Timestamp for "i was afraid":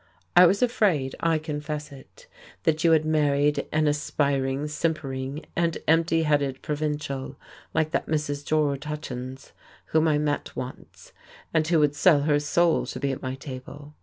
0.35-1.13